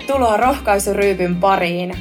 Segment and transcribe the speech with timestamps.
[0.00, 1.94] Tervetuloa Rohkaisuryypyn pariin.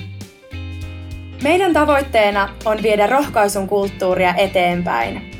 [1.43, 5.31] Meidän tavoitteena on viedä rohkaisun kulttuuria eteenpäin.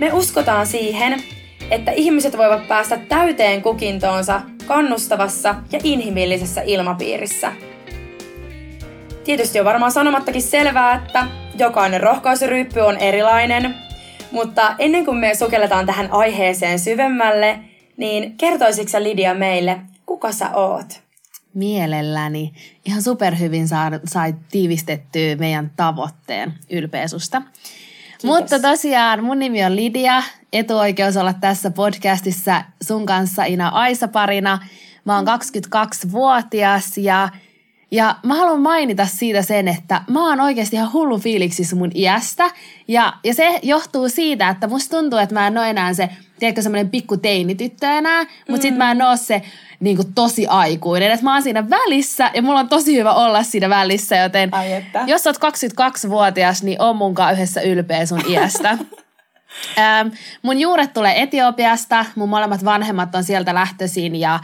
[0.00, 1.22] Me uskotaan siihen,
[1.70, 7.52] että ihmiset voivat päästä täyteen kukintoonsa kannustavassa ja inhimillisessä ilmapiirissä.
[9.24, 11.26] Tietysti on varmaan sanomattakin selvää, että
[11.58, 13.74] jokainen rohkaisuryyppy on erilainen,
[14.30, 17.58] mutta ennen kuin me sukelletaan tähän aiheeseen syvemmälle,
[17.96, 21.07] niin kertoisitko Lidia meille, kuka sä oot?
[21.58, 22.52] Mielelläni.
[22.84, 23.68] Ihan superhyvin
[24.04, 27.42] sait tiivistettyä meidän tavoitteen ylpeäsusta.
[28.24, 30.22] Mutta tosiaan mun nimi on Lidia.
[30.52, 34.58] Etuoikeus olla tässä podcastissa sun kanssa Ina Aisa-parina.
[35.04, 37.28] Mä oon 22-vuotias ja,
[37.90, 42.50] ja mä haluan mainita siitä sen, että mä oon oikeasti ihan hullu fiiliksissä mun iästä.
[42.88, 46.62] Ja, ja se johtuu siitä, että musta tuntuu, että mä en ole enää se, tiedätkö,
[46.62, 48.22] semmoinen pikku teinityttö enää.
[48.22, 48.60] Mutta mm.
[48.60, 49.42] sit mä en oo se
[49.80, 51.10] niin kuin tosi aikuinen.
[51.10, 54.72] Että mä oon siinä välissä ja mulla on tosi hyvä olla siinä välissä, joten Ai
[54.72, 55.04] että.
[55.06, 58.70] jos oot 22-vuotias, niin on munkaan yhdessä ylpeä sun iästä.
[59.78, 60.08] ähm,
[60.42, 64.40] mun juuret tulee Etiopiasta, mun molemmat vanhemmat on sieltä lähtöisin ja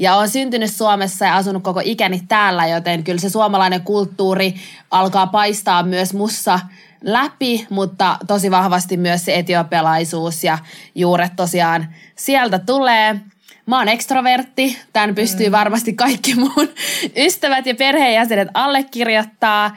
[0.00, 4.54] ja on syntynyt Suomessa ja asunut koko ikäni täällä, joten kyllä se suomalainen kulttuuri
[4.90, 6.60] alkaa paistaa myös mussa
[7.02, 10.58] läpi, mutta tosi vahvasti myös se etiopialaisuus ja
[10.94, 13.20] juuret tosiaan sieltä tulee.
[13.66, 15.52] Mä oon ekstrovertti, tämän pystyy mm.
[15.52, 16.68] varmasti kaikki mun
[17.16, 19.76] ystävät ja perheenjäsenet allekirjoittaa.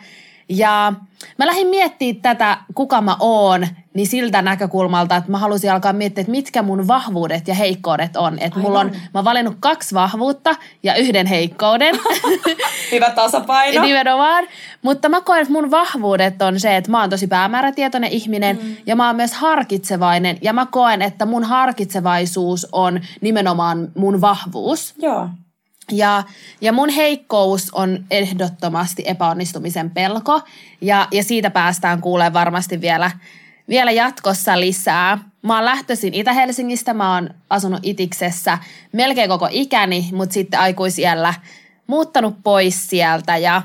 [0.52, 0.94] Ja
[1.38, 6.22] mä lähdin miettimään tätä, kuka mä oon, niin siltä näkökulmalta, että mä halusin alkaa miettiä,
[6.22, 8.40] että mitkä mun vahvuudet ja heikkoudet on.
[8.40, 11.96] Että mulla on, mä oon valinnut kaksi vahvuutta ja yhden heikkouden.
[12.92, 13.82] Hyvä tasapaino.
[13.82, 14.44] Nimenomaan.
[14.82, 18.76] Mutta mä koen, että mun vahvuudet on se, että mä oon tosi päämäärätietoinen ihminen mm.
[18.86, 20.38] ja mä oon myös harkitsevainen.
[20.42, 24.94] Ja mä koen, että mun harkitsevaisuus on nimenomaan mun vahvuus.
[24.98, 25.30] Joo.
[25.92, 26.24] Ja,
[26.62, 30.42] ja mun heikkous on ehdottomasti epäonnistumisen pelko
[30.82, 33.12] ja, ja siitä päästään kuulemaan varmasti vielä,
[33.70, 35.18] vielä jatkossa lisää.
[35.42, 38.58] Mä oon lähtöisin Itä-Helsingistä, mä oon asunut Itiksessä
[38.92, 41.34] melkein koko ikäni, mutta sitten aikuisiellä
[41.88, 43.62] muuttanut pois sieltä ja,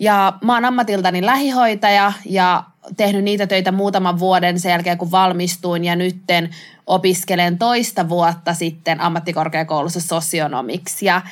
[0.00, 2.64] ja mä oon ammatiltani lähihoitaja ja
[2.96, 6.50] tehnyt niitä töitä muutaman vuoden sen jälkeen, kun valmistuin ja nytten
[6.86, 11.06] opiskelen toista vuotta sitten ammattikorkeakoulussa sosionomiksi.
[11.06, 11.22] Ja,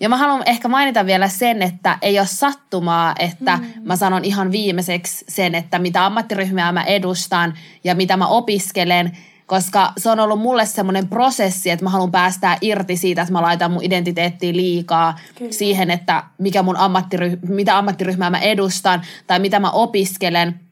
[0.00, 3.66] ja mä haluan ehkä mainita vielä sen, että ei ole sattumaa, että mm.
[3.82, 7.54] mä sanon ihan viimeiseksi sen, että mitä ammattiryhmää mä edustan
[7.84, 12.58] ja mitä mä opiskelen, koska se on ollut mulle semmoinen prosessi, että mä haluan päästää
[12.60, 15.52] irti siitä, että mä laitan mun identiteettiin liikaa Kyllä.
[15.52, 20.54] siihen, että mikä mun ammattiryh- mitä ammattiryhmää mä edustan tai mitä mä opiskelen–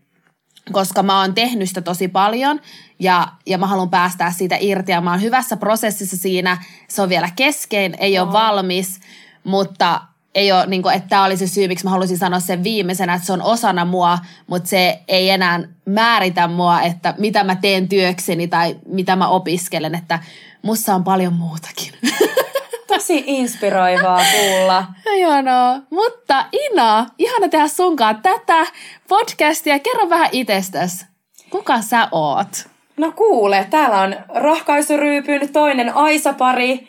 [0.72, 2.60] koska mä oon tehnyt sitä tosi paljon
[2.98, 6.64] ja, ja mä haluan päästää siitä irti ja mä oon hyvässä prosessissa siinä.
[6.88, 9.00] Se on vielä kesken, ei ole valmis,
[9.44, 10.00] mutta
[10.34, 13.15] ei ole, niin kuin, että tämä oli se syy, miksi mä halusin sanoa sen viimeisenä,
[13.15, 17.88] että se on osana mua, mutta se ei enää määritä mua, että mitä mä teen
[17.88, 20.19] työkseni tai mitä mä opiskelen, että
[20.62, 21.93] mussa on paljon muutakin.
[22.88, 24.84] Tosi inspiroivaa kuulla.
[25.15, 25.81] Ihanaa.
[25.91, 28.66] Mutta Ina, ihana tehdä sunkaan tätä
[29.09, 29.78] podcastia.
[29.78, 31.06] Kerro vähän itsestäsi.
[31.50, 32.69] Kuka sä oot?
[32.97, 36.88] No kuule, täällä on rohkaisuryypyn toinen Aisa-pari.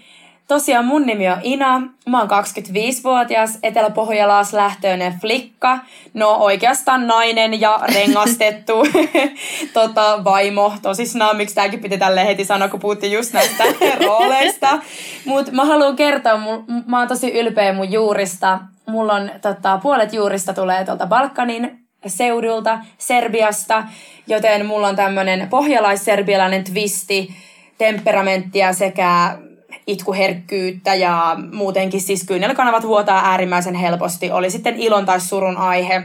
[0.54, 5.80] Tosiaan mun nimi on Ina, mä oon 25-vuotias, Etelä-Pohjalaas lähtöinen flikka.
[6.14, 8.74] No oikeastaan nainen ja rengastettu
[9.74, 10.74] tota, vaimo.
[10.82, 13.64] Tosissaan, miksi tääkin piti tälleen heti sanoa, kun puhuttiin just näistä
[14.06, 14.80] rooleista.
[15.26, 16.38] Mutta mä haluan kertoa,
[16.88, 18.60] mä oon tosi ylpeä mun juurista.
[18.86, 23.84] Mulla on tota, puolet juurista tulee tuolta Balkanin seudulta, Serbiasta,
[24.28, 27.36] joten mulla on tämmönen pohjalais-serbialainen twisti,
[27.78, 29.38] temperamenttia sekä
[29.88, 36.04] itkuherkkyyttä ja muutenkin siis kyynelkanavat vuotaa äärimmäisen helposti, oli sitten ilon tai surun aihe.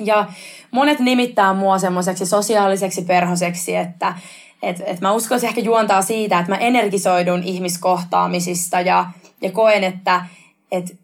[0.00, 0.26] Ja
[0.70, 4.14] monet nimittää mua semmoiseksi sosiaaliseksi perhoseksi, että
[4.62, 9.06] et, et mä uskoisin ehkä juontaa siitä, että mä energisoidun ihmiskohtaamisista ja,
[9.42, 10.26] ja koen, että
[10.72, 10.96] et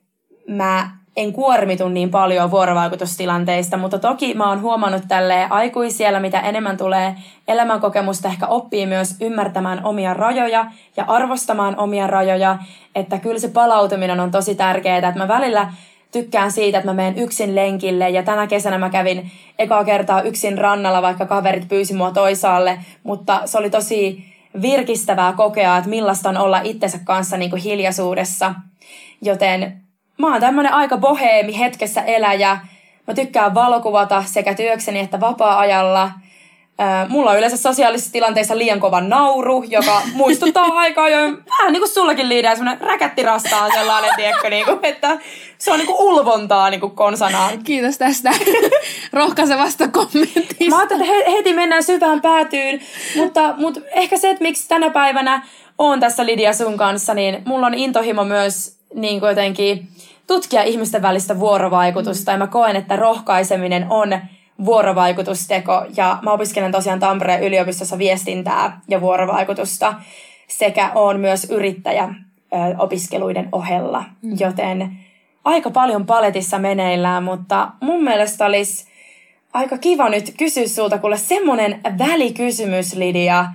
[0.48, 6.76] mä en kuormitu niin paljon vuorovaikutustilanteista, mutta toki mä oon huomannut tälle aikuisiellä, mitä enemmän
[6.76, 7.16] tulee
[7.48, 10.66] elämänkokemusta, ehkä oppii myös ymmärtämään omia rajoja
[10.96, 12.58] ja arvostamaan omia rajoja,
[12.94, 15.72] että kyllä se palautuminen on tosi tärkeää, että mä välillä
[16.12, 20.58] tykkään siitä, että mä menen yksin lenkille ja tänä kesänä mä kävin ekaa kertaa yksin
[20.58, 24.24] rannalla, vaikka kaverit pyysi mua toisaalle, mutta se oli tosi
[24.62, 28.54] virkistävää kokea, että millaista on olla itsensä kanssa niin kuin hiljaisuudessa.
[29.22, 29.81] Joten
[30.22, 32.58] mä oon tämmönen aika boheemi hetkessä eläjä.
[33.06, 36.10] Mä tykkään valokuvata sekä työkseni että vapaa-ajalla.
[37.08, 41.90] Mulla on yleensä sosiaalisissa tilanteissa liian kova nauru, joka muistuttaa aikaa jo vähän niin kuin
[41.90, 45.19] sullakin liidää, semmoinen räkättirasta on sellainen, tiedätkö, niin kuin, että
[45.58, 47.64] se on niin kuin ulvontaa niin kuin konsanaan.
[47.64, 48.30] Kiitos tästä
[49.12, 50.64] rohkaisevasta kommentista.
[50.69, 52.80] Mä ajattelin, että he, heti mennään syvään päätyyn,
[53.16, 55.42] mutta, mutta ehkä se, että miksi tänä päivänä
[55.78, 59.88] on tässä Lidia sun kanssa, niin mulla on intohimo myös niin kuin jotenkin
[60.26, 62.34] tutkia ihmisten välistä vuorovaikutusta mm.
[62.34, 64.19] ja mä koen, että rohkaiseminen on
[64.64, 69.94] vuorovaikutusteko ja mä opiskelen tosiaan Tampereen yliopistossa viestintää ja vuorovaikutusta
[70.48, 74.36] sekä on myös yrittäjä ö, opiskeluiden ohella, mm.
[74.40, 74.98] joten
[75.44, 78.86] aika paljon paletissa meneillään, mutta mun mielestä olisi
[79.52, 83.46] aika kiva nyt kysyä sulta kuule semmonen välikysymys, Lidia.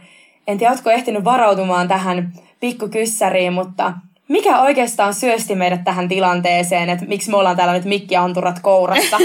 [0.48, 3.94] En tiedä, ootko ehtinyt varautumaan tähän pikkukyssäriin, mutta
[4.28, 9.18] mikä oikeastaan syösti meidät tähän tilanteeseen, että miksi me ollaan täällä nyt mikkianturat kourassa?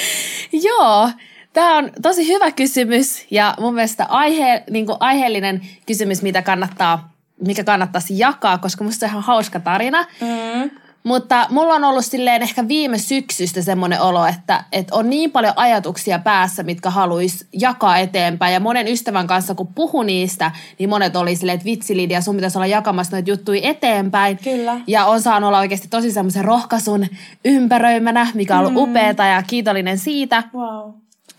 [0.66, 1.10] Joo,
[1.52, 7.12] tämä on tosi hyvä kysymys ja mun mielestä aihe, niin kuin aiheellinen kysymys, mitä kannattaa,
[7.46, 10.06] mikä kannattaisi jakaa, koska musta se on ihan hauska tarina.
[10.20, 10.70] Mm.
[11.08, 15.52] Mutta mulla on ollut silleen ehkä viime syksystä semmoinen olo, että, että on niin paljon
[15.56, 18.54] ajatuksia päässä, mitkä haluaisi jakaa eteenpäin.
[18.54, 22.34] Ja monen ystävän kanssa, kun puhu niistä, niin monet oli silleen, että vitsi Lidia, sun
[22.34, 24.38] pitäisi olla jakamassa noita juttuja eteenpäin.
[24.44, 24.80] Kyllä.
[24.86, 27.06] Ja on saanut olla oikeasti tosi semmoisen rohkaisun
[27.44, 28.90] ympäröimänä, mikä on ollut mm.
[28.90, 30.42] upeata ja kiitollinen siitä.
[30.54, 30.92] Wow.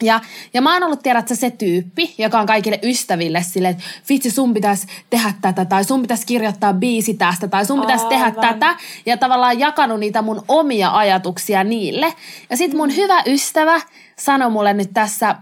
[0.03, 0.19] Ja,
[0.53, 4.53] ja mä oon ollut, tiedätkö, se tyyppi, joka on kaikille ystäville silleen, että vitsi sun
[4.53, 8.75] pitäisi tehdä tätä, tai sun pitäisi kirjoittaa biisi tästä, tai sun pitäisi tehdä tätä.
[9.05, 12.13] Ja tavallaan jakanut niitä mun omia ajatuksia niille.
[12.49, 13.81] Ja sit mun hyvä ystävä
[14.19, 15.35] sanoi mulle nyt tässä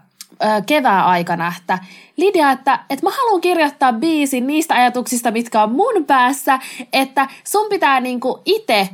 [0.43, 1.79] ö, kevään aikana, että
[2.17, 6.59] Lidia, että, että mä haluan kirjoittaa biisin niistä ajatuksista, mitkä on mun päässä,
[6.93, 8.89] että sun pitää niinku itse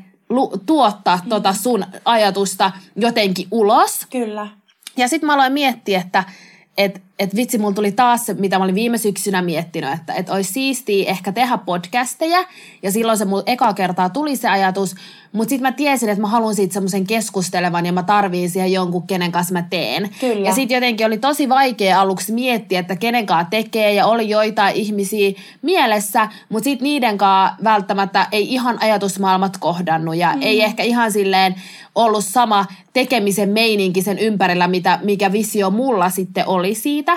[0.66, 4.06] tuottaa tota sun ajatusta jotenkin ulos.
[4.10, 4.48] Kyllä.
[4.98, 6.24] Ja sitten mä aloin miettiä, että
[6.78, 10.30] et, et vitsi, mulla tuli taas se, mitä mä olin viime syksynä miettinyt, että et
[10.30, 12.46] olisi siistiä ehkä tehdä podcasteja.
[12.84, 14.96] Ja silloin se mulla eka kertaa tuli se ajatus,
[15.32, 19.08] mutta sitten mä tiesin, että mä haluan siitä semmoisen keskustelevan ja mä tarviin siihen jonkun,
[19.08, 20.10] kenen kanssa mä teen.
[20.20, 20.48] Kyllä.
[20.48, 24.76] Ja sitten jotenkin oli tosi vaikea aluksi miettiä, että kenen kanssa tekee ja oli joitain
[24.76, 25.32] ihmisiä
[25.62, 30.42] mielessä, mutta sitten niiden kanssa välttämättä ei ihan ajatusmaailmat kohdannut ja mm.
[30.42, 31.56] ei ehkä ihan silleen
[31.96, 37.13] ollut sama tekemisen meininki sen ympärillä, mitä, mikä visio mulla sitten oli siitä.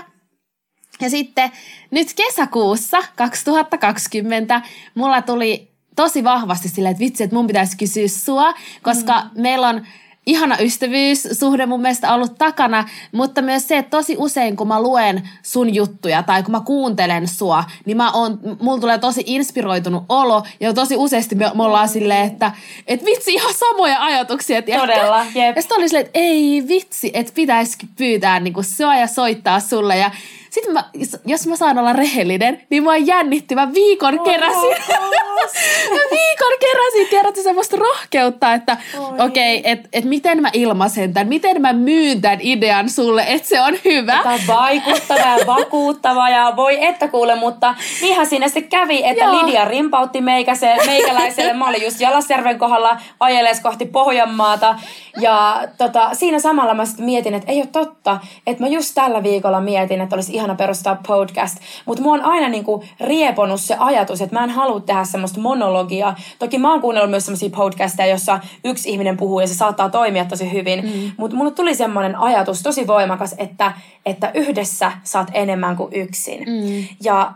[1.00, 1.52] Ja sitten
[1.90, 4.62] nyt kesäkuussa 2020
[4.94, 9.42] mulla tuli tosi vahvasti silleen, että vitsi, että mun pitäisi kysyä sua, koska mm.
[9.42, 9.82] meillä on
[10.26, 15.28] ihana ystävyyssuhde mun mielestä ollut takana, mutta myös se, että tosi usein kun mä luen
[15.42, 20.42] sun juttuja tai kun mä kuuntelen sua, niin mä oon, mulla tulee tosi inspiroitunut olo
[20.60, 22.52] ja tosi useasti me, me ollaan silleen, että
[22.86, 24.62] et vitsi ihan samoja ajatuksia.
[24.62, 24.92] Tiedätkö?
[24.92, 25.56] Todella, jep.
[25.56, 29.98] Ja sitten oli silleen, että ei vitsi, että pitäisi pyytää niinku sua ja soittaa sulle
[29.98, 30.10] ja
[30.56, 30.84] sitten mä,
[31.24, 33.54] jos mä saan olla rehellinen, niin mä jännitti.
[33.54, 34.76] Mä viikon keräsin.
[35.94, 38.76] mä viikon keräsin, tiedätkö, semmoista rohkeutta, että
[39.18, 43.48] okei, okay, että et miten mä ilmaisen tämän, miten mä myyn tämän idean sulle, että
[43.48, 44.18] se on hyvä.
[44.22, 49.24] Tämä on vaikuttava ja vakuuttava ja voi että kuule, mutta niinhän siinä sitten kävi, että
[49.24, 49.46] Joo.
[49.46, 51.52] Lidia rimpautti meikäse, meikäläiselle.
[51.52, 54.78] Mä olin just Jalasjärven kohdalla ajelees kohti Pohjanmaata
[55.20, 59.22] ja tota, siinä samalla mä sitten mietin, että ei ole totta, että mä just tällä
[59.22, 64.20] viikolla mietin, että olisi ihana perustaa podcast, mutta mua on aina niinku rieponut se ajatus,
[64.20, 66.16] että mä en halua tehdä semmoista monologiaa.
[66.38, 70.24] Toki mä oon kuunnellut myös semmoisia podcasteja, jossa yksi ihminen puhuu ja se saattaa toimia
[70.24, 71.12] tosi hyvin, mm.
[71.16, 73.72] mutta mulle tuli semmoinen ajatus tosi voimakas, että,
[74.06, 76.40] että yhdessä saat enemmän kuin yksin.
[76.40, 76.86] Mm.
[77.02, 77.32] Ja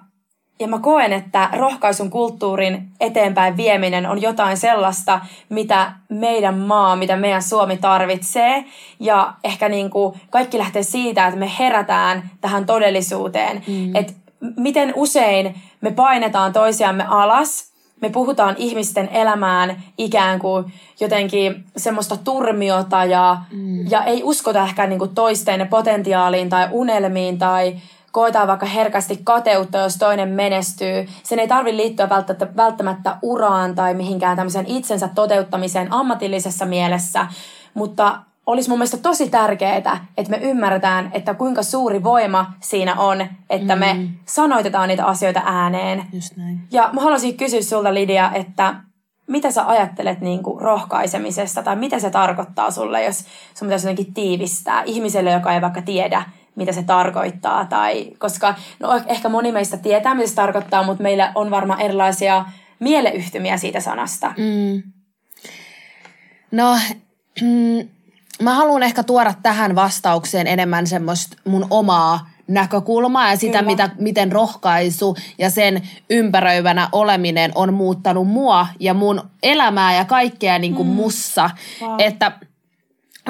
[0.60, 7.16] ja mä koen, että rohkaisun kulttuurin eteenpäin vieminen on jotain sellaista, mitä meidän maa, mitä
[7.16, 8.64] meidän Suomi tarvitsee.
[9.00, 13.62] Ja ehkä niin kuin kaikki lähtee siitä, että me herätään tähän todellisuuteen.
[13.66, 13.96] Mm.
[13.96, 14.12] Että
[14.56, 23.04] miten usein me painetaan toisiamme alas, me puhutaan ihmisten elämään ikään kuin jotenkin semmoista turmiota
[23.04, 23.90] ja, mm.
[23.90, 27.76] ja ei uskota ehkä niin kuin toisten potentiaaliin tai unelmiin tai
[28.12, 31.08] koetaan vaikka herkästi kateutta, jos toinen menestyy.
[31.22, 37.26] Sen ei tarvitse liittyä välttämättä, välttämättä uraan tai mihinkään tämmöisen itsensä toteuttamiseen ammatillisessa mielessä,
[37.74, 43.26] mutta olisi mun mielestä tosi tärkeää, että me ymmärretään, että kuinka suuri voima siinä on,
[43.50, 43.80] että mm.
[43.80, 46.04] me sanoitetaan niitä asioita ääneen.
[46.12, 46.60] Just näin.
[46.70, 48.74] Ja mä haluaisin kysyä sulta Lidia, että
[49.26, 53.18] mitä sä ajattelet niin kuin rohkaisemisesta tai mitä se tarkoittaa sulle, jos
[53.54, 56.22] sun pitäisi jotenkin tiivistää ihmiselle, joka ei vaikka tiedä,
[56.56, 57.64] mitä se tarkoittaa.
[57.64, 62.44] Tai, koska no, ehkä moni meistä tietää, mitä se tarkoittaa, mutta meillä on varmaan erilaisia
[62.78, 64.34] mieleyhtymiä siitä sanasta.
[64.36, 64.82] Mm.
[66.50, 66.78] No,
[67.40, 67.88] mm,
[68.42, 74.32] mä haluan ehkä tuoda tähän vastaukseen enemmän semmoista mun omaa näkökulmaa ja sitä, mitä, miten
[74.32, 80.88] rohkaisu ja sen ympäröivänä oleminen on muuttanut mua ja mun elämää ja kaikkea niin kuin
[80.88, 80.94] mm.
[80.94, 81.50] mussa.
[81.82, 81.94] Wow.
[81.98, 82.32] Että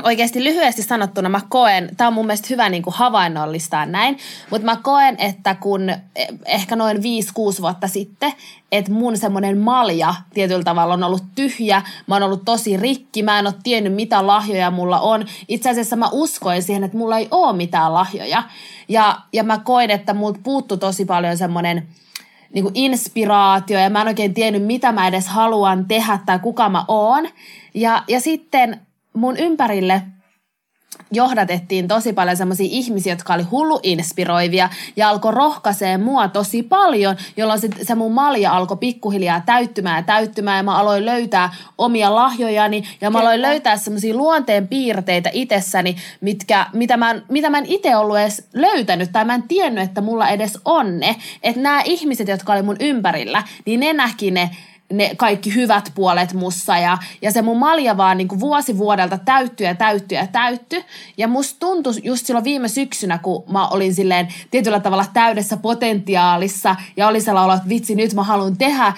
[0.04, 4.19] oikeasti lyhyesti sanottuna mä koen, tämä on mun mielestä hyvä niin kuin havainnollistaa näin,
[4.50, 5.99] mutta mä koen, että kun e,
[6.47, 7.00] ehkä noin 5-6
[7.61, 8.33] vuotta sitten,
[8.73, 13.38] että mun semmoinen malja tietyllä tavalla on ollut tyhjä, mä oon ollut tosi rikki, mä
[13.38, 15.25] en ole tiennyt mitä lahjoja mulla on.
[15.49, 18.42] Itse asiassa mä uskoin siihen, että mulla ei ole mitään lahjoja.
[18.88, 21.88] Ja, ja mä koin, että multa puuttu tosi paljon semmoinen
[22.54, 26.69] niin kuin inspiraatio ja mä en oikein tiennyt, mitä mä edes haluan tehdä tai kuka
[26.69, 27.28] mä oon.
[27.75, 28.80] Ja, ja sitten
[29.14, 30.02] mun ympärille
[31.12, 37.16] johdatettiin tosi paljon semmoisia ihmisiä, jotka oli hullu inspiroivia ja alkoi rohkaisee mua tosi paljon,
[37.36, 42.14] jolloin se, se mun malja alkoi pikkuhiljaa täyttymään ja täyttymään ja mä aloin löytää omia
[42.14, 47.66] lahjojani ja mä aloin löytää semmoisia luonteen piirteitä itsessäni, mitkä, mitä mä, mitä mä en
[47.66, 51.16] itse ollut edes löytänyt tai mä en tiennyt, että mulla edes on ne.
[51.42, 54.50] Että nämä ihmiset, jotka oli mun ympärillä, niin ne näki ne
[54.92, 59.66] ne kaikki hyvät puolet mussa ja, ja se mun malja vaan niin vuosi vuodelta täyttyi
[59.66, 60.85] ja täyttyi ja täyttyi.
[61.16, 66.76] Ja musta tuntui just silloin viime syksynä, kun mä olin silleen tietyllä tavalla täydessä potentiaalissa
[66.97, 68.92] ja oli sellainen että vitsi nyt mä haluan tehdä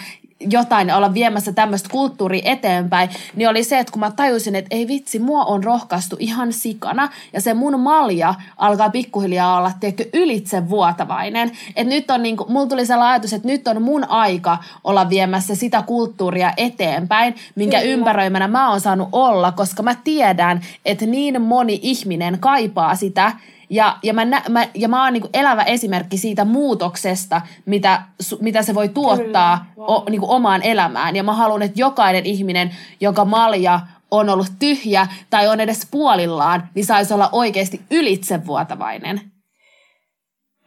[0.51, 4.89] jotain olla viemässä tämmöistä kulttuuria eteenpäin, niin oli se, että kun mä tajusin, että ei
[4.89, 10.69] vitsi, mua on rohkaistu ihan sikana ja se mun malja alkaa pikkuhiljaa olla, tiedätkö, ylitse
[10.69, 11.53] vuotavainen.
[11.77, 15.55] Että nyt on niinku, mulla tuli sellainen ajatus, että nyt on mun aika olla viemässä
[15.55, 17.93] sitä kulttuuria eteenpäin, minkä Kyllä.
[17.93, 23.33] ympäröimänä mä oon saanut olla, koska mä tiedän, että niin moni ihminen kaipaa sitä,
[23.73, 28.02] ja, ja, mä, nä, mä, ja mä oon niin elävä esimerkki siitä muutoksesta, mitä,
[28.41, 29.91] mitä se voi tuottaa wow.
[29.91, 31.17] o, niin omaan elämään.
[31.17, 36.69] Ja mä haluan, että jokainen ihminen, joka malja on ollut tyhjä tai on edes puolillaan,
[36.75, 39.21] niin saisi olla oikeasti ylitsevuotavainen.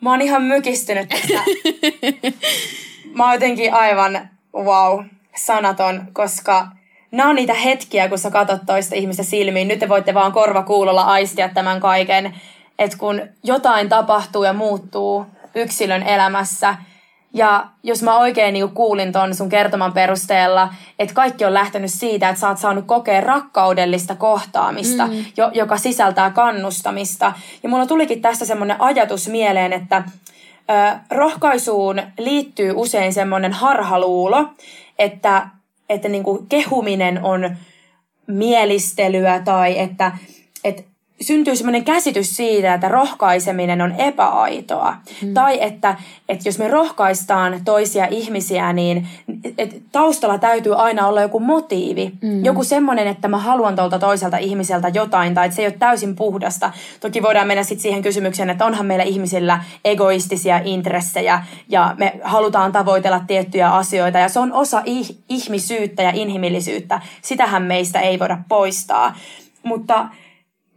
[0.02, 1.44] Mä oon ihan mykistynyt tästä.
[3.18, 6.68] mä oon jotenkin aivan wow, sanaton, koska
[7.12, 9.68] nämä on niitä hetkiä, kun sä katsot toista ihmistä silmiin.
[9.68, 12.36] Nyt te voitte vaan korva kuulolla aistia tämän kaiken
[12.80, 16.76] että kun jotain tapahtuu ja muuttuu yksilön elämässä,
[17.36, 22.30] ja jos mä oikein niin kuulin ton sun kertoman perusteella, että kaikki on lähtenyt siitä,
[22.30, 25.26] että sä oot saanut kokea rakkaudellista kohtaamista, mm.
[25.38, 27.34] jo, joka sisältää kannustamista.
[27.64, 30.04] Ja mulla tulikin tästä semmoinen ajatus mieleen, että
[30.70, 34.50] ö, rohkaisuun liittyy usein semmoinen harhaluulo,
[35.00, 35.48] että,
[35.90, 37.58] että niin kuin kehuminen on
[38.28, 40.12] mielistelyä tai että,
[40.64, 40.84] että
[41.22, 44.96] syntyy semmoinen käsitys siitä, että rohkaiseminen on epäaitoa.
[45.22, 45.34] Mm.
[45.34, 45.96] Tai että,
[46.30, 49.08] että jos me rohkaistaan toisia ihmisiä, niin
[49.58, 52.12] et taustalla täytyy aina olla joku motiivi.
[52.22, 52.46] Mm.
[52.46, 56.16] Joku semmoinen, että mä haluan tuolta toiselta ihmiseltä jotain, tai että se ei ole täysin
[56.16, 56.72] puhdasta.
[57.00, 62.72] Toki voidaan mennä sitten siihen kysymykseen, että onhan meillä ihmisillä egoistisia intressejä, ja me halutaan
[62.72, 67.02] tavoitella tiettyjä asioita, ja se on osa ih- ihmisyyttä ja inhimillisyyttä.
[67.22, 69.16] Sitähän meistä ei voida poistaa.
[69.64, 70.06] Mutta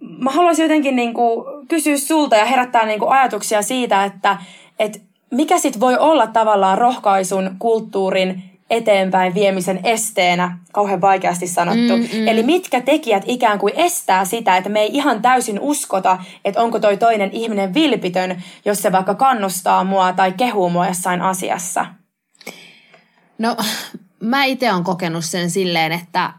[0.00, 4.36] mä haluaisin jotenkin niin kuin kysyä sulta ja herättää niin kuin ajatuksia siitä, että,
[4.78, 4.98] että
[5.30, 11.96] mikä sitten voi olla tavallaan rohkaisun kulttuurin eteenpäin viemisen esteenä, kauhean vaikeasti sanottu.
[11.96, 12.28] Mm, mm.
[12.28, 16.80] Eli mitkä tekijät ikään kuin estää sitä, että me ei ihan täysin uskota, että onko
[16.80, 21.86] toi toinen ihminen vilpitön, jos se vaikka kannustaa mua tai kehuu mua jossain asiassa?
[23.38, 23.56] No,
[24.20, 26.30] mä itse olen kokenut sen silleen, että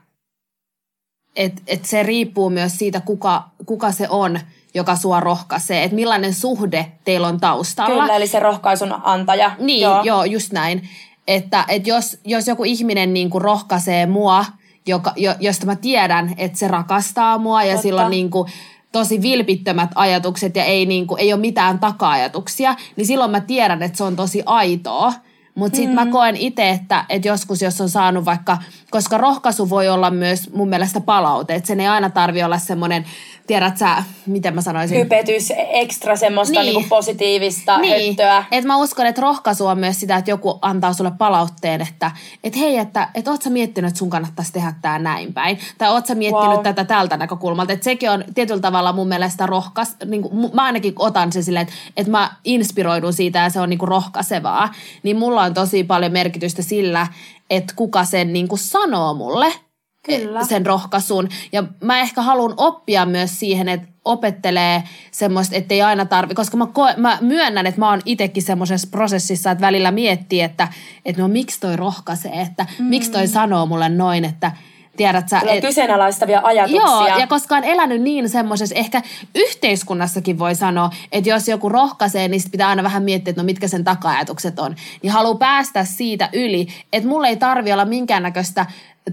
[1.39, 4.39] et, et se riippuu myös siitä, kuka, kuka se on,
[4.74, 8.01] joka sua rohkaisee, että millainen suhde teillä on taustalla.
[8.01, 9.51] Kyllä, eli se rohkaisun antaja.
[9.60, 10.89] Niin, joo, joo just näin.
[11.27, 14.46] Että, että jos, jos joku ihminen niin kuin rohkaisee mua,
[14.88, 17.81] joka, jo, josta mä tiedän, että se rakastaa mua ja Totta.
[17.81, 18.51] sillä on niin kuin,
[18.91, 23.84] tosi vilpittömät ajatukset ja ei, niin kuin, ei ole mitään taka-ajatuksia, niin silloin mä tiedän,
[23.84, 25.13] että se on tosi aitoa.
[25.56, 26.06] Mutta sitten mm.
[26.06, 28.58] mä koen itse, että, että joskus jos on saanut vaikka,
[28.91, 33.06] koska rohkaisu voi olla myös mun mielestä palaute, että sen ei aina tarvi olla semmoinen
[33.50, 34.98] tiedät sä, miten mä sanoisin?
[34.98, 36.74] Hypetys, ekstra semmoista niin.
[36.74, 38.08] niinku positiivista niin.
[38.08, 38.44] höttöä.
[38.51, 42.12] Et mä uskon, että rohkaisu on myös sitä, että joku antaa sulle palautteen, että
[42.44, 45.60] et hei, että et oot sä miettinyt, että sun kannattaisi tehdä tää näin päin.
[45.77, 46.63] Tai oot sä miettinyt wow.
[46.63, 47.74] tätä tältä näkökulmalta.
[47.74, 51.63] Että sekin on tietyllä tavalla mun mielestä rohkas, niin kuin, mä ainakin otan se silleen,
[51.63, 54.74] että, että mä inspiroidun siitä ja se on niin kuin rohkaisevaa.
[55.03, 57.08] Niin mulla on tosi paljon merkitystä sillä,
[57.50, 59.53] että kuka sen niin kuin sanoo mulle–
[60.06, 60.44] Kyllä.
[60.44, 61.29] sen rohkaisun.
[61.51, 66.58] Ja mä ehkä haluan oppia myös siihen, että opettelee semmoista, että ei aina tarvi, koska
[66.58, 70.68] mä, koe, mä myönnän, että mä oon itsekin semmoisessa prosessissa, että välillä miettii, että,
[71.06, 72.86] että no miksi toi rohkaisee, että mm.
[72.86, 74.51] miksi toi sanoo mulle noin, että
[75.00, 75.41] tiedät sä...
[75.48, 76.82] Et, kyseenalaistavia ajatuksia.
[76.82, 79.01] Joo, ja koska on elänyt niin semmoisessa, ehkä
[79.36, 83.46] yhteiskunnassakin voi sanoa, että jos joku rohkaisee, niin sit pitää aina vähän miettiä, että no
[83.46, 84.75] mitkä sen taka-ajatukset on.
[85.03, 88.65] Niin haluaa päästä siitä yli, että mulla ei tarvi olla minkäännäköistä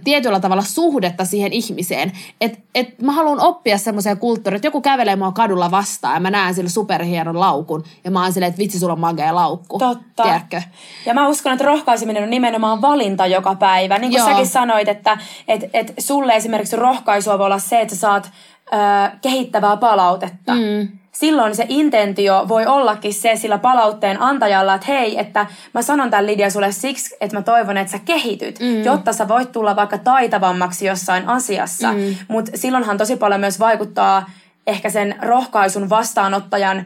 [0.04, 2.12] tietyllä tavalla suhdetta siihen ihmiseen.
[2.40, 6.30] Että et mä haluan oppia semmoiseen kulttuuriin, että joku kävelee mua kadulla vastaan ja mä
[6.30, 9.78] näen sillä superhienon laukun ja mä oon silleen, että vitsi, sulla on magea laukku.
[9.78, 10.22] Totta.
[10.22, 10.62] Tiedätkö?
[11.06, 13.98] Ja mä uskon, että rohkaiseminen on nimenomaan valinta joka päivä.
[13.98, 14.28] Niin kuin Joo.
[14.28, 18.30] säkin sanoit, että et, et sulle esimerkiksi rohkaisua voi olla se, että sä saat
[18.72, 20.54] ö, kehittävää palautetta.
[20.54, 20.88] Mm.
[21.18, 26.26] Silloin se intentio voi ollakin se sillä palautteen antajalla, että hei, että mä sanon tämän
[26.26, 28.84] Lidia sulle siksi, että mä toivon, että sä kehityt, mm.
[28.84, 31.92] jotta sä voit tulla vaikka taitavammaksi jossain asiassa.
[31.92, 32.16] Mm.
[32.28, 34.30] Mutta silloinhan tosi paljon myös vaikuttaa
[34.66, 36.84] ehkä sen rohkaisun vastaanottajan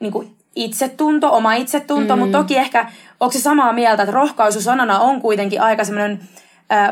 [0.00, 2.20] niin kuin itsetunto, oma itsetunto, mm.
[2.20, 6.20] mutta toki ehkä onko se samaa mieltä, että rohkaisu sanana on kuitenkin aika semmoinen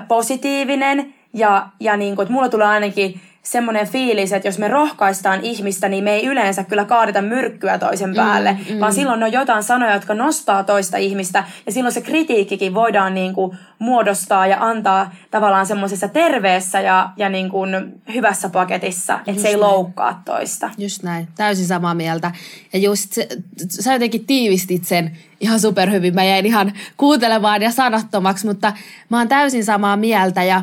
[0.09, 5.41] positiivinen ja, ja niin kuin, että mulla tulee ainakin semmoinen fiilis, että jos me rohkaistaan
[5.41, 8.81] ihmistä, niin me ei yleensä kyllä kaadita myrkkyä toisen päälle, mm, mm.
[8.81, 13.35] vaan silloin on jotain sanoja, jotka nostaa toista ihmistä ja silloin se kritiikkikin voidaan niin
[13.35, 17.71] kuin muodostaa ja antaa tavallaan semmoisessa terveessä ja, ja niin kuin
[18.15, 20.71] hyvässä paketissa, että se ei loukkaa toista.
[20.79, 22.33] Just näin, täysin samaa mieltä.
[22.73, 23.29] Ja just se,
[23.69, 26.15] sä jotenkin tiivistit sen ihan superhyvin.
[26.15, 28.73] Mä jäin ihan kuuntelemaan ja sanattomaksi, mutta
[29.09, 30.45] mä oon täysin samaa mieltä.
[30.45, 30.63] Ja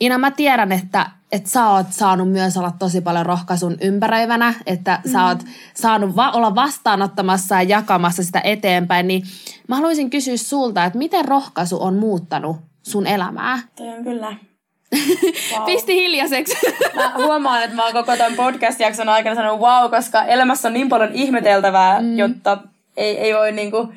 [0.00, 5.00] Ina, mä tiedän, että, että sä oot saanut myös olla tosi paljon rohkaisun ympäröivänä, että
[5.04, 5.10] mm.
[5.10, 5.38] sä oot
[5.74, 9.08] saanut va- olla vastaanottamassa ja jakamassa sitä eteenpäin.
[9.08, 9.22] Niin
[9.68, 13.58] mä haluaisin kysyä sulta, että miten rohkaisu on muuttanut sun elämää?
[13.76, 14.36] Toi on kyllä
[15.52, 15.64] Wow.
[15.64, 16.56] Pisti hiljaiseksi.
[16.94, 20.88] Mä huomaan, että mä oon koko tämän podcast-jakson aikana sanonut wow, koska elämässä on niin
[20.88, 22.18] paljon ihmeteltävää, mm.
[22.18, 22.58] jotta
[22.96, 23.92] ei, ei voi niinku,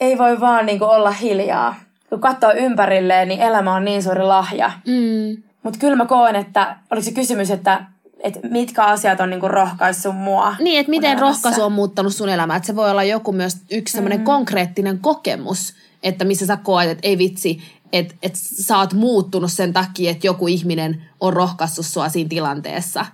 [0.00, 1.74] ei voi vaan niinku olla hiljaa.
[2.08, 4.70] Kun katsoo ympärilleen, niin elämä on niin suuri lahja.
[4.86, 5.42] Mm.
[5.62, 7.84] Mutta kyllä mä koen, että oliko se kysymys, että,
[8.20, 10.56] että mitkä asiat on niinku rohkaissut mua.
[10.58, 11.30] Niin, että miten elämässä.
[11.30, 12.56] rohkaisu on muuttanut sun elämää.
[12.56, 14.24] Että se voi olla joku myös yksi semmoinen mm.
[14.24, 19.72] konkreettinen kokemus, että missä sä koet, että ei vitsi, että, että sä oot muuttunut sen
[19.72, 23.06] takia, että joku ihminen on rohkaissut sua siinä tilanteessa.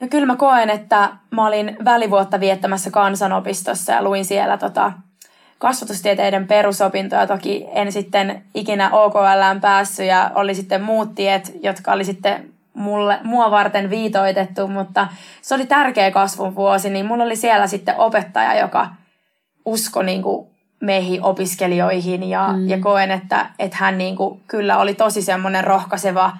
[0.00, 4.92] No kyllä mä koen, että mä olin välivuotta viettämässä kansanopistossa ja luin siellä tota
[5.60, 7.26] kasvatustieteiden perusopintoja.
[7.26, 13.18] Toki en sitten ikinä OKLään päässyt ja oli sitten muut tiet, jotka oli sitten mulle,
[13.24, 15.08] mua varten viitoitettu, mutta
[15.42, 18.88] se oli tärkeä kasvun vuosi, niin mulla oli siellä sitten opettaja, joka
[19.64, 20.48] uskoi niin kuin
[20.80, 22.68] meihin opiskelijoihin ja, mm.
[22.68, 26.32] ja koen, että, että hän niin kuin kyllä oli tosi semmoinen rohkaiseva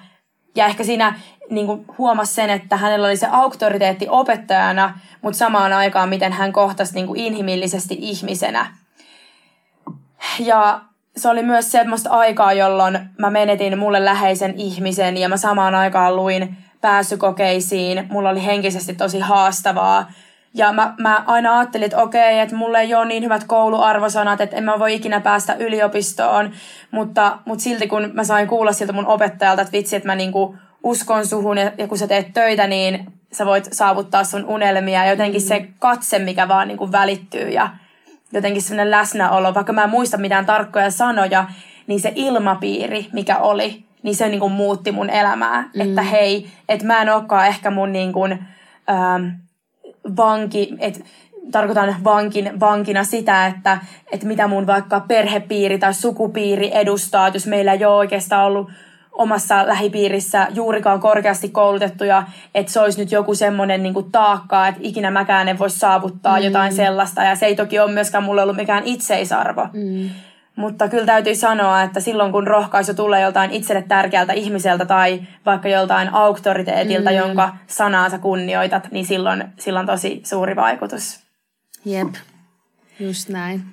[0.55, 5.73] ja ehkä siinä niin kuin huomasi sen, että hänellä oli se auktoriteetti opettajana, mutta samaan
[5.73, 8.80] aikaan miten hän kohtasi niin kuin inhimillisesti ihmisenä.
[10.39, 10.81] Ja
[11.17, 16.15] se oli myös semmoista aikaa, jolloin mä menetin mulle läheisen ihmisen ja mä samaan aikaan
[16.15, 18.07] luin pääsykokeisiin.
[18.09, 20.11] Mulla oli henkisesti tosi haastavaa.
[20.53, 24.55] Ja mä, mä aina ajattelin, että okei, että mulla ei ole niin hyvät kouluarvosanat, että
[24.55, 26.51] en mä voi ikinä päästä yliopistoon.
[26.91, 30.55] Mutta, mutta silti kun mä sain kuulla siltä mun opettajalta, että vitsi, että mä niinku
[30.83, 35.05] uskon suhun ja, ja kun sä teet töitä, niin sä voit saavuttaa sun unelmia.
[35.05, 35.47] Ja jotenkin mm.
[35.47, 37.69] se katse, mikä vaan niinku välittyy ja
[38.33, 41.45] jotenkin sellainen läsnäolo, vaikka mä en muista mitään tarkkoja sanoja,
[41.87, 45.61] niin se ilmapiiri, mikä oli, niin se niin kuin muutti mun elämää.
[45.61, 45.81] Mm.
[45.81, 48.39] Että hei, että mä en olekaan ehkä mun niin kuin,
[48.89, 49.27] ähm,
[50.17, 50.99] vanki, että
[51.51, 53.77] tarkoitan vankin, vankina sitä, että,
[54.11, 58.71] että mitä mun vaikka perhepiiri tai sukupiiri edustaa, että jos meillä ei ole oikeastaan ollut
[59.21, 62.23] omassa lähipiirissä juurikaan korkeasti koulutettuja,
[62.55, 66.43] että se olisi nyt joku semmoinen niin taakka, että ikinä mäkään en voi saavuttaa mm.
[66.43, 67.23] jotain sellaista.
[67.23, 69.67] Ja se ei toki ole myöskään mulle ollut mikään itseisarvo.
[69.73, 70.09] Mm.
[70.55, 75.69] Mutta kyllä täytyy sanoa, että silloin kun rohkaisu tulee joltain itselle tärkeältä ihmiseltä tai vaikka
[75.69, 77.15] joltain auktoriteetilta, mm.
[77.15, 81.19] jonka sanaa sä kunnioitat, niin silloin, silloin tosi suuri vaikutus.
[81.85, 82.13] Jep,
[82.99, 83.63] just näin.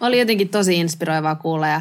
[0.00, 1.80] Oli jotenkin tosi inspiroivaa kuulla ja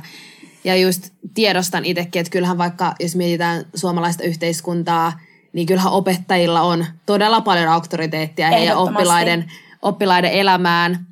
[0.63, 5.19] ja just tiedostan itsekin, että kyllähän vaikka, jos mietitään suomalaista yhteiskuntaa,
[5.53, 11.07] niin kyllähän opettajilla on todella paljon auktoriteettia heidän oppilaiden, oppilaiden elämään.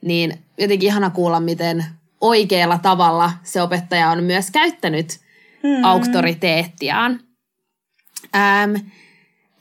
[0.00, 1.84] Niin jotenkin ihana kuulla, miten
[2.20, 5.20] oikealla tavalla se opettaja on myös käyttänyt
[5.62, 5.84] hmm.
[5.84, 7.20] auktoriteettiaan.
[8.36, 8.74] Ähm,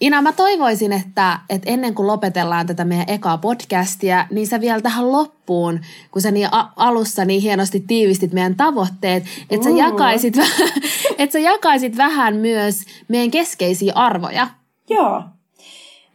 [0.04, 4.82] Ina, mä toivoisin, että, että ennen kuin lopetellaan tätä meidän ekaa podcastia, niin sä vielä
[4.82, 5.80] tähän loppuun,
[6.12, 10.34] kun sä niin alussa niin hienosti tiivistit meidän tavoitteet, että sä, jakaisit,
[11.18, 14.48] että sä jakaisit vähän myös meidän keskeisiä arvoja.
[14.90, 15.24] Joo.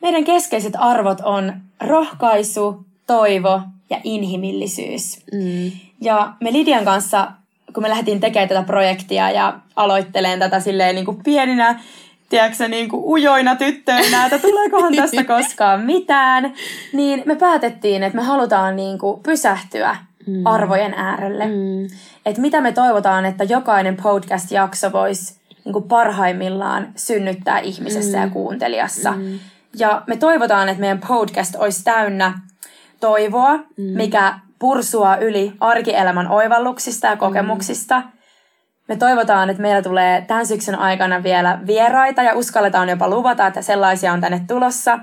[0.03, 5.19] Meidän keskeiset arvot on rohkaisu, toivo ja inhimillisyys.
[5.33, 5.73] Mm.
[6.01, 7.33] Ja me Lidian kanssa
[7.75, 11.81] kun me lähdettiin tekemään tätä projektia ja aloitteleen tätä silleen niin kuin pieninä,
[12.29, 16.55] tiedätkö, niin kuin ujoina tyttöinä, että tuleekohan tästä koskaan mitään,
[16.93, 20.47] niin me päätettiin, että me halutaan niin kuin pysähtyä mm.
[20.47, 21.47] arvojen äärelle.
[21.47, 21.85] Mm.
[22.27, 28.25] Että mitä me toivotaan, että jokainen podcast-jakso voisi niin kuin parhaimmillaan synnyttää ihmisessä mm.
[28.25, 29.13] ja kuuntelijassa.
[29.13, 29.39] Mm.
[29.77, 32.41] Ja me toivotaan, että meidän podcast olisi täynnä
[33.01, 33.85] toivoa, mm.
[33.85, 38.03] mikä pursua yli arkielämän oivalluksista ja kokemuksista.
[38.89, 43.63] Me toivotaan, että meillä tulee tämän syksyn aikana vielä vieraita ja uskalletaan jopa luvata, että
[43.63, 44.99] sellaisia on tänne tulossa,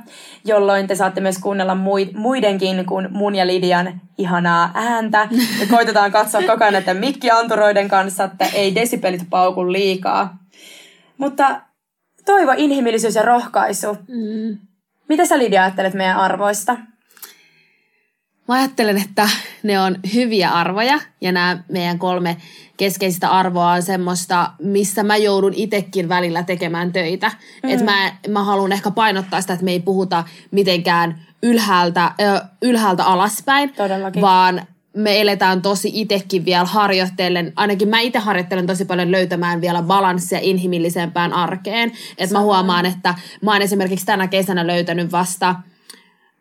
[0.46, 1.78] jolloin te saatte myös kuunnella
[2.14, 5.28] muidenkin kuin mun ja Lidian ihanaa ääntä.
[5.60, 10.38] Ja koitetaan katsoa koko ajan näiden mikkianturoiden kanssa, että ei desipelit pauku liikaa.
[11.18, 11.62] Mutta
[12.26, 13.98] toivo, inhimillisyys ja rohkaisu.
[14.08, 14.58] Mm.
[15.10, 16.78] Mitä sä Lidia ajattelet meidän arvoista?
[18.48, 19.30] Mä ajattelen, että
[19.64, 22.38] ne on hyviä arvoja ja nämä meidän kolme
[22.78, 27.32] keskeistä arvoa on semmoista, missä mä joudun itsekin välillä tekemään töitä.
[27.64, 27.70] Mm.
[27.70, 33.06] Että mä, mä haluan ehkä painottaa sitä, että me ei puhuta mitenkään ylhäältä, ö, ylhäältä
[33.06, 34.22] alaspäin, Todellakin.
[34.22, 34.62] vaan
[34.96, 40.40] me eletään tosi itsekin vielä harjoittelen, ainakin mä itse harjoittelen tosi paljon löytämään vielä balanssia
[40.42, 41.92] inhimillisempään arkeen.
[42.18, 45.56] Että mä huomaan, että mä oon esimerkiksi tänä kesänä löytänyt vasta–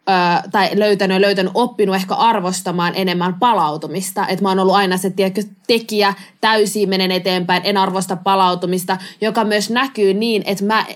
[0.09, 4.27] ö, tai löytänyt löytänyt, oppinut ehkä arvostamaan enemmän palautumista.
[4.27, 9.45] Että mä oon ollut aina se tiedätkö, tekijä, täysin menen eteenpäin, en arvosta palautumista, joka
[9.45, 10.87] myös näkyy niin, että mä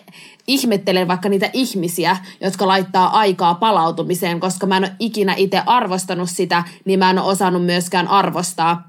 [0.47, 6.31] ihmettelen vaikka niitä ihmisiä, jotka laittaa aikaa palautumiseen, koska mä en ole ikinä itse arvostanut
[6.31, 8.88] sitä, niin mä en ole osannut myöskään arvostaa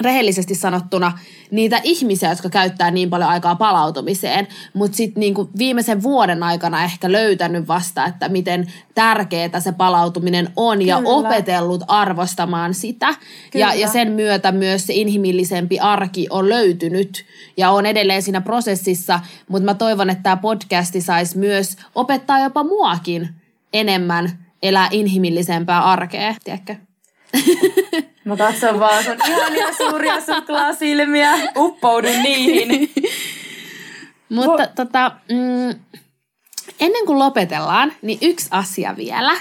[0.00, 1.18] rehellisesti sanottuna
[1.50, 7.12] niitä ihmisiä, jotka käyttää niin paljon aikaa palautumiseen, mutta sitten niinku viimeisen vuoden aikana ehkä
[7.12, 10.90] löytänyt vasta, että miten tärkeää se palautuminen on Kyllä.
[10.90, 13.14] ja opetellut arvostamaan sitä.
[13.54, 17.24] Ja, ja sen myötä myös se inhimillisempi arki on löytynyt
[17.56, 22.64] ja on edelleen siinä prosessissa, mutta mä toivon, että tämä podcasti saisi myös opettaa jopa
[22.64, 23.28] muakin
[23.72, 26.89] enemmän elää inhimillisempää arkea, tiedätkö?
[28.24, 31.32] Mä katson vaan sun ihania suuria suklaasilmiä.
[31.56, 32.90] Uppoudun niihin.
[34.28, 35.80] Mutta Vo- tota, mm,
[36.80, 39.32] ennen kuin lopetellaan, niin yksi asia vielä.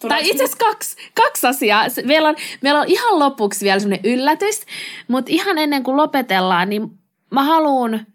[0.00, 1.86] Tulee tai itse asiassa kaksi, kaksi asiaa.
[2.04, 4.60] Meillä on, meillä on ihan lopuksi vielä semmoinen yllätys,
[5.08, 6.90] mutta ihan ennen kuin lopetellaan, niin
[7.30, 8.06] mä haluan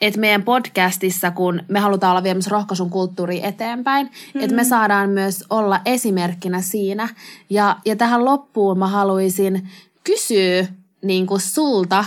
[0.00, 4.40] että meidän podcastissa, kun me halutaan olla viemässä rohkaisun kulttuuri eteenpäin, mm-hmm.
[4.40, 7.08] että me saadaan myös olla esimerkkinä siinä.
[7.50, 9.68] Ja, ja tähän loppuun mä haluaisin
[10.04, 10.66] kysyä
[11.02, 12.04] niin kuin sulta,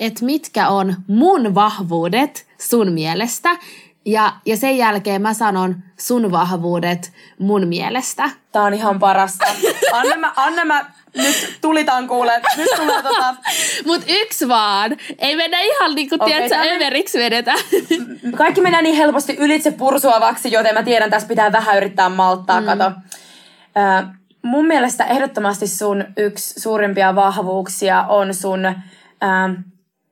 [0.00, 3.58] että mitkä on mun vahvuudet sun mielestä.
[4.06, 8.30] Ja, ja sen jälkeen mä sanon sun vahvuudet mun mielestä.
[8.52, 9.46] Tää on ihan parasta.
[9.92, 13.34] Anna mä, anna mä nyt tulitaan kuule, nyt tulee tota...
[13.86, 14.96] Mut yksi vaan.
[15.18, 16.76] Ei mennä ihan niinku, okay, tiedätkö, tämän...
[16.76, 17.54] överiksi vedetä.
[18.36, 22.66] Kaikki menee niin helposti ylitse pursuavaksi, joten mä tiedän, tässä pitää vähän yrittää malttaa, mm.
[22.66, 22.84] kato.
[22.84, 24.06] Äh,
[24.42, 28.74] mun mielestä ehdottomasti sun yksi suurimpia vahvuuksia on sun äh,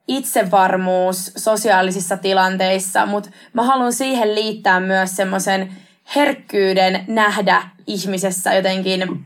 [0.08, 5.72] itsevarmuus sosiaalisissa tilanteissa, mutta mä haluan siihen liittää myös semmoisen
[6.16, 9.24] herkkyyden nähdä ihmisessä jotenkin.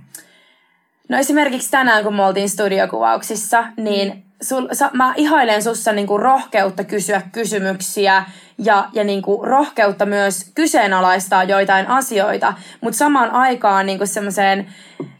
[1.09, 6.85] No esimerkiksi tänään, kun me oltiin studiokuvauksissa, niin sul, sa, mä ihailen sussa niinku rohkeutta
[6.85, 8.25] kysyä kysymyksiä
[8.59, 14.67] ja, ja niinku rohkeutta myös kyseenalaistaa joitain asioita, mutta samaan aikaan niinku semmoiseen,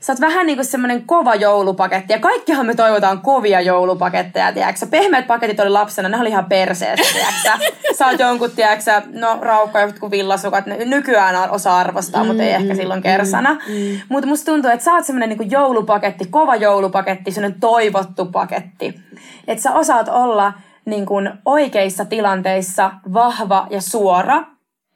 [0.01, 5.27] sä oot vähän niinku semmoinen kova joulupaketti ja kaikkihan me toivotaan kovia joulupaketteja, tiedätkö Pehmeät
[5.27, 10.11] paketit oli lapsena, ne oli ihan perseestä, tiedätkö Sä oot jonkun, tiedätkö no raukka jotkut
[10.11, 13.53] villasukat, ne nykyään osaa arvostaa, mm, mutta ei ehkä mm, silloin kersana.
[13.53, 14.01] Mm, mm.
[14.09, 19.01] Mutta musta tuntuu, että sä oot semmoinen niinku joulupaketti, kova joulupaketti, semmoinen toivottu paketti.
[19.49, 20.53] Että sä osaat olla
[20.87, 24.45] niin kuin oikeissa tilanteissa vahva ja suora.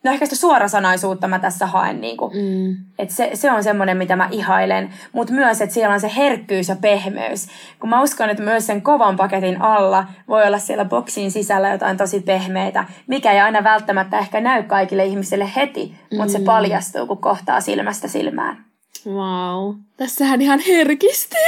[0.05, 2.01] No ehkä sitä suorasanaisuutta mä tässä haen.
[2.01, 2.33] Niin kuin.
[2.33, 2.77] Mm.
[2.99, 4.91] Et se, se on semmoinen, mitä mä ihailen.
[5.13, 7.49] Mutta myös, että siellä on se herkkyys ja pehmeys.
[7.81, 11.97] Kun mä uskon, että myös sen kovan paketin alla voi olla siellä boksin sisällä jotain
[11.97, 16.31] tosi pehmeitä, mikä ei aina välttämättä ehkä näy kaikille ihmisille heti, mutta mm.
[16.31, 18.70] se paljastuu, kun kohtaa silmästä silmään.
[19.07, 21.41] Wow, tässähän ihan herkistyy.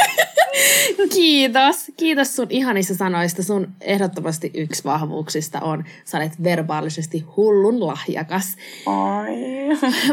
[1.15, 1.77] Kiitos.
[1.97, 3.43] Kiitos sun ihanista sanoista.
[3.43, 8.57] Sun ehdottomasti yksi vahvuuksista on, sä olet verbaalisesti hullun lahjakas.
[8.87, 9.37] Ai.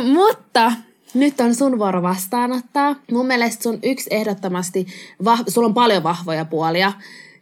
[0.13, 0.71] Mutta
[1.13, 2.95] nyt on sun vuoro vastaanottaa.
[3.12, 4.88] Mun mielestä sun yksi ehdottomasti,
[5.23, 6.93] vah- sulla on paljon vahvoja puolia.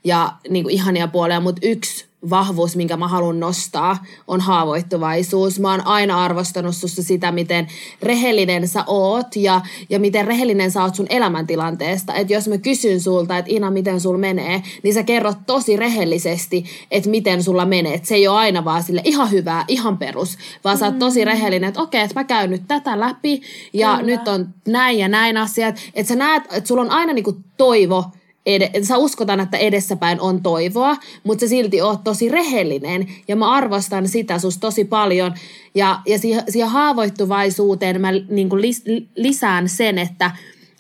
[0.08, 5.60] Ja niin kuin ihania puolia, mutta yksi vahvuus, minkä mä haluan nostaa, on haavoittuvaisuus.
[5.60, 7.68] Mä oon aina arvostanut sussa sitä, miten
[8.02, 12.14] rehellinen sä oot ja, ja miten rehellinen sä oot sun elämäntilanteesta.
[12.14, 16.66] Että jos mä kysyn sulta, että Ina, miten sul menee, niin sä kerrot tosi rehellisesti,
[16.92, 17.94] että miten sulla menee.
[17.94, 21.20] Et se ei ole aina vaan sille ihan hyvää, ihan perus, vaan sä oot tosi
[21.20, 21.26] mm.
[21.26, 23.42] rehellinen, että okei, että mä käyn nyt tätä läpi
[23.74, 24.04] ja Kyllä.
[24.04, 25.76] nyt on näin ja näin asiat.
[25.94, 28.06] Että sä näet, että sulla on aina niinku toivo
[28.48, 33.08] ed- sä uskotaan, että edessäpäin on toivoa, mutta sä silti oot tosi rehellinen.
[33.28, 35.34] Ja mä arvostan sitä sus tosi paljon.
[35.76, 38.84] Ja, ja siihen, siihen haavoittuvaisuuteen mä niin lis,
[39.16, 40.32] lisään sen, että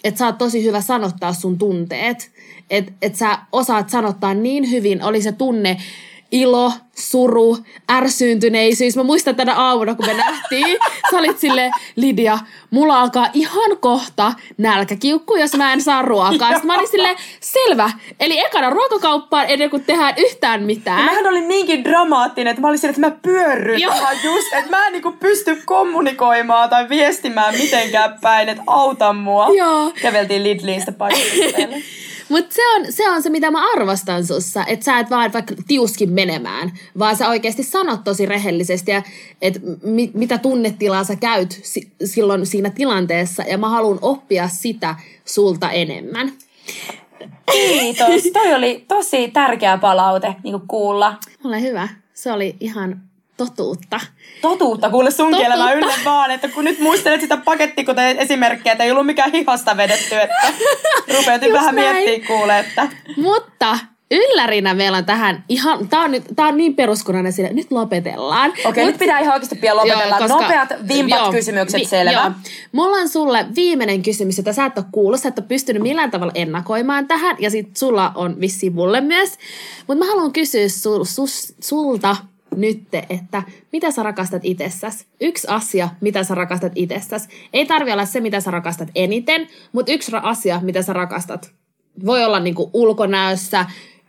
[0.03, 2.31] että sä oot tosi hyvä sanottaa sun tunteet.
[2.69, 5.77] Että et sä osaat sanottaa niin hyvin, oli se tunne
[6.31, 7.57] ilo, suru,
[7.91, 8.95] ärsyyntyneisyys.
[8.95, 10.77] Mä muistan tänä aamuna, kun me nähtiin.
[11.11, 12.39] Sä olit sille Lidia,
[12.71, 16.49] mulla alkaa ihan kohta nälkäkiukku, jos mä en saa ruokaa.
[16.49, 17.91] Sitten mä olin sille selvä.
[18.19, 20.99] Eli ekana ruokakauppaan ennen kuin tehdään yhtään mitään.
[20.99, 23.81] Ja mähän olin niinkin dramaattinen, että mä olin sille, että mä pyörryn
[24.23, 29.47] just, että mä en niinku pysty kommunikoimaan tai viestimään mitenkään päin, että auta mua.
[29.57, 29.91] Joo.
[30.01, 30.91] Käveltiin Lidliin sitä
[32.29, 35.55] Mutta se on, se on se, mitä mä arvostan sussa, että sä et vaan vaikka
[35.67, 38.91] tiuskin menemään, vaan sä oikeasti sanot tosi rehellisesti,
[39.41, 44.95] että mi, mitä tunnetilaa sä käyt si, silloin siinä tilanteessa, ja mä haluan oppia sitä
[45.25, 46.31] sulta enemmän.
[47.51, 48.23] Kiitos.
[48.33, 51.15] Toi oli tosi tärkeä palaute niin kuulla.
[51.43, 51.87] Ole hyvä.
[52.13, 53.01] Se oli ihan
[53.37, 53.99] totuutta.
[54.41, 55.37] Totuutta, kuule sun totuutta.
[55.37, 59.77] kielellä yllä vaan, että kun nyt muistelet sitä pakettikoteen esimerkkiä, että ei ollut mikään hihasta
[59.77, 60.53] vedetty, että
[61.17, 62.87] rupeat vähän miettiä kuule, että...
[63.17, 63.77] Mutta
[64.11, 68.51] yllärinä meillä on tähän ihan, tää on, nyt, tää on niin peruskunnainen sille, nyt lopetellaan.
[68.51, 70.03] Okei, okay, nyt pitää ihan oikeasti pian lopetella.
[70.03, 72.11] Joo, koska, Nopeat, vimpat joo, kysymykset, vi, selvä.
[72.11, 72.31] Joo.
[72.71, 76.11] Mulla on sulle viimeinen kysymys, jota sä et ole kuullut, sä et ole pystynyt millään
[76.11, 79.37] tavalla ennakoimaan tähän, ja sit sulla on vissiin mulle myös.
[79.87, 82.15] Mutta mä haluan kysyä sul, sus, sulta,
[82.55, 85.05] nyt, että mitä sä rakastat itsessäsi.
[85.21, 87.29] Yksi asia, mitä sä rakastat itsessäsi.
[87.53, 91.51] Ei tarvi olla se, mitä sä rakastat eniten, mutta yksi asia, mitä sä rakastat.
[92.05, 93.65] Voi olla niinku ulkonäössä,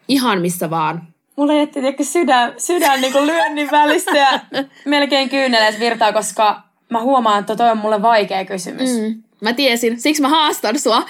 [0.09, 1.09] ihan missä vaan.
[1.37, 4.41] Mulla jätti sydän, sydän niinku lyönnin välistä ja
[4.85, 8.91] melkein kyyneleet virtaa, koska mä huomaan, että toi on mulle vaikea kysymys.
[8.99, 9.23] Mm.
[9.41, 11.03] Mä tiesin, siksi mä haastan sua.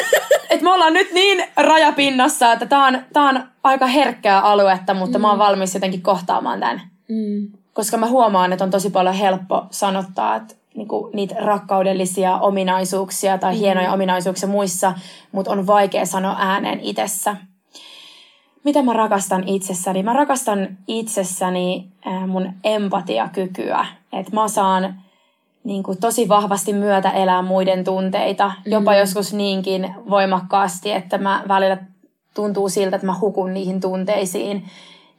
[0.50, 5.18] Et me ollaan nyt niin rajapinnassa, että tää on, tää on aika herkkää aluetta, mutta
[5.18, 5.22] mm.
[5.22, 5.44] mä oon mm.
[5.44, 6.82] valmis jotenkin kohtaamaan tämän.
[7.08, 7.48] Mm.
[7.72, 13.54] Koska mä huomaan, että on tosi paljon helppo sanottaa, että niinku, niitä rakkaudellisia ominaisuuksia tai
[13.54, 13.58] mm.
[13.58, 14.94] hienoja ominaisuuksia muissa,
[15.32, 17.36] mutta on vaikea sanoa ääneen itsessä.
[18.64, 20.02] Mitä mä rakastan itsessäni?
[20.02, 23.86] Mä rakastan itsessäni äh, mun empatiakykyä.
[24.12, 24.94] Että mä saan
[25.66, 28.98] niin kuin tosi vahvasti myötä elää muiden tunteita, jopa mm.
[28.98, 31.76] joskus niinkin voimakkaasti, että mä välillä
[32.34, 34.64] tuntuu siltä, että mä hukun niihin tunteisiin.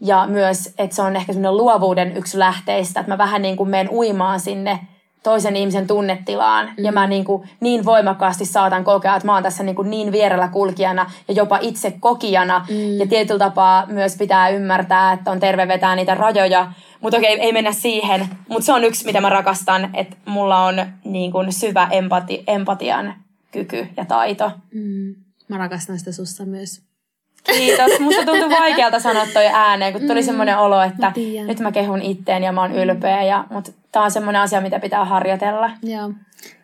[0.02, 3.70] Ja myös, että se on ehkä semmoinen luovuuden yksi lähteistä, että mä vähän niin kuin
[3.70, 4.80] menen uimaan sinne
[5.24, 6.66] toisen ihmisen tunnetilaan.
[6.78, 6.86] Mm.
[6.86, 10.12] Ja mä niin, kuin niin voimakkaasti saatan kokea, että mä oon tässä niin, kuin niin
[10.12, 12.66] vierellä kulkijana ja jopa itse kokijana.
[12.70, 13.00] Mm.
[13.00, 16.72] Ja tietyllä tapaa myös pitää ymmärtää, että on terve vetää niitä rajoja.
[17.02, 18.30] Mutta okei, ei mennä siihen.
[18.50, 23.14] Mutta se on yksi, mitä mä rakastan, että mulla on niin kuin syvä empati, empatian
[23.52, 24.52] kyky ja taito.
[24.74, 25.16] Mm.
[25.48, 26.82] Mä rakastan sitä sussa myös.
[27.44, 28.00] Kiitos.
[28.00, 31.14] Musta tuntui vaikealta sanoa toi ääneen, kun tuli mm, semmoinen olo, että mä
[31.48, 33.24] nyt mä kehun itteen ja mä oon ylpeä.
[33.24, 35.72] Ja, mutta tää on semmoinen asia, mitä pitää harjoitella.
[35.84, 36.12] Joo.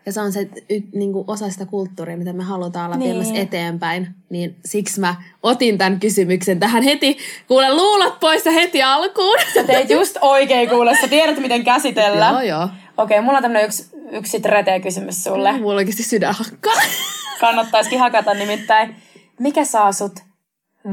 [0.06, 3.10] Ja se on se y, niin kuin osa sitä kulttuuria, mitä me halutaan olla niin.
[3.10, 4.08] viemässä eteenpäin.
[4.30, 7.18] Niin siksi mä otin tämän kysymyksen tähän heti.
[7.48, 9.38] Kuule, luulot pois heti alkuun.
[9.54, 10.98] Sä teit just oikein kuule.
[11.02, 12.30] Sä tiedät, miten käsitellä.
[12.30, 12.70] joo, joo.
[12.98, 15.52] Okei, mulla on tämmönen yksi, yksi reteä kysymys sulle.
[15.52, 16.74] No, mulla oikeasti sydän hakkaa.
[17.39, 18.96] Kannattaisikin hakata nimittäin.
[19.39, 20.20] Mikä saa sut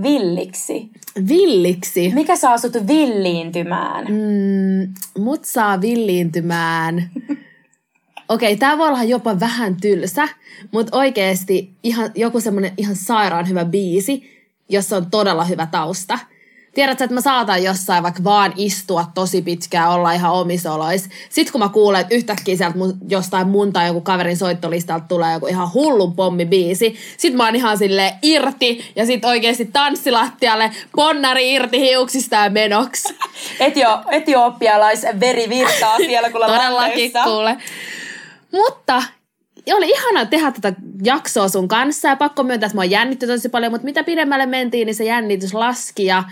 [0.03, 0.91] villiksi?
[1.29, 2.13] Villiksi?
[2.15, 4.07] Mikä saa sut villiintymään?
[4.09, 7.11] Mm, mut saa villiintymään.
[8.31, 10.29] Okei, okay, tää voi olla jopa vähän tylsä,
[10.73, 16.19] mutta oikeesti ihan, joku semmonen ihan sairaan hyvä biisi, jossa on todella hyvä tausta–
[16.75, 21.09] Tiedätkö, että mä saatan jossain vaikka vaan istua tosi pitkään, olla ihan omisolois.
[21.29, 25.33] Sitten kun mä kuulen, että yhtäkkiä sieltä mun, jostain mun tai joku kaverin soittolistalta tulee
[25.33, 26.97] joku ihan hullun pommibiisi.
[27.17, 33.15] Sitten mä oon ihan sille irti ja sitten oikeasti tanssilattialle ponnari irti hiuksista ja menoksi.
[33.61, 37.57] Etio, etiopialais veri virtaa siellä kun Todellakin kuule.
[38.53, 39.03] Mutta
[39.75, 43.49] oli ihana tehdä tätä jaksoa sun kanssa ja pakko myöntää, että mä oon jännitty tosi
[43.49, 46.25] paljon, mutta mitä pidemmälle mentiin, niin se jännitys laski ja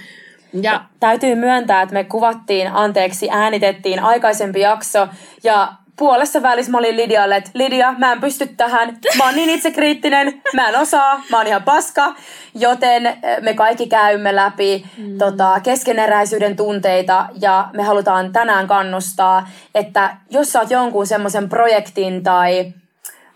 [0.63, 5.09] ja täytyy myöntää, että me kuvattiin, anteeksi, äänitettiin aikaisempi jakso
[5.43, 9.51] ja puolessa välissä mä olin Lidialle, että Lidia, mä en pysty tähän, mä oon niin
[9.51, 12.15] itsekriittinen, mä en osaa, mä oon ihan paska,
[12.55, 15.19] joten eh, me kaikki käymme läpi mm.
[15.19, 22.23] tota, keskeneräisyyden tunteita ja me halutaan tänään kannustaa, että jos sä oot jonkun semmoisen projektin
[22.23, 22.73] tai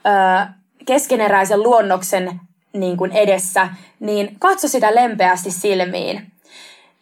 [0.06, 0.46] ö,
[0.86, 2.40] keskeneräisen luonnoksen
[2.72, 3.68] niin kuin edessä,
[4.00, 6.32] niin katso sitä lempeästi silmiin.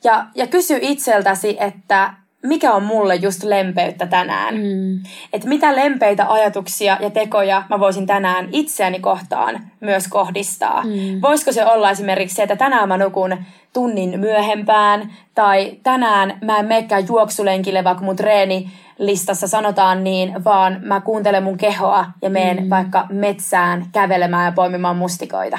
[0.04, 4.55] Ja, ja kysy itseltäsi, että mikä on mulle just lempeyttä tänään.
[4.55, 5.03] Mm.
[5.33, 10.83] Että mitä lempeitä ajatuksia ja tekoja mä voisin tänään itseäni kohtaan myös kohdistaa.
[10.85, 11.22] Mm.
[11.22, 13.37] Voisiko se olla esimerkiksi se, että tänään mä nukun
[13.72, 20.81] tunnin myöhempään, tai tänään mä en menekään juoksulenkille, vaikka mun treeni listassa sanotaan niin, vaan
[20.83, 22.70] mä kuuntelen mun kehoa ja menen mm.
[22.70, 25.59] vaikka metsään kävelemään ja poimimaan mustikoita.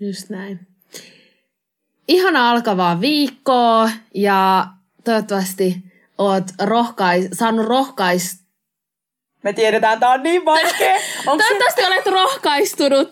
[0.00, 0.60] Just näin.
[2.08, 4.66] Ihana alkavaa viikkoa ja
[5.04, 8.42] toivottavasti oot rohkais, saanut rohkais...
[9.42, 10.96] Me tiedetään, tää on niin vaikea.
[11.24, 11.86] Toivottavasti se...
[11.86, 13.08] olet rohkaistunut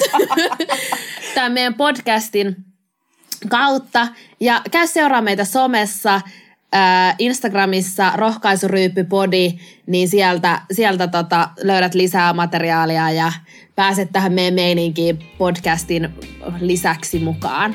[1.35, 2.57] tämän meidän podcastin
[3.49, 4.09] kautta.
[4.41, 6.21] Ja käy seuraa meitä somessa,
[6.75, 9.53] äh, Instagramissa rohkaisuryyppypodi,
[9.87, 13.33] niin sieltä, sieltä tota, löydät lisää materiaalia ja
[13.77, 16.09] pääset tähän meidän meininkiin podcastin
[16.61, 17.75] lisäksi mukaan.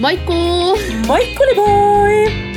[0.00, 0.78] Moikkuu!
[1.06, 2.51] Moikkuli moi!